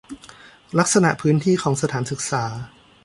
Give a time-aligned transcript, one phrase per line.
[0.79, 2.43] ลักษณะพื้นที่ของสถานศึกษา